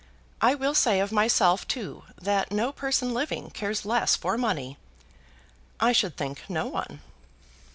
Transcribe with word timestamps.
I 0.41 0.55
will 0.55 0.73
say 0.73 0.99
of 0.99 1.11
myself, 1.11 1.67
too, 1.67 2.05
that 2.19 2.51
no 2.51 2.71
person 2.71 3.13
living 3.13 3.51
cares 3.51 3.85
less 3.85 4.15
for 4.15 4.35
money." 4.35 4.79
"I 5.79 5.91
should 5.91 6.17
think 6.17 6.41
no 6.49 6.65
one." 6.65 7.01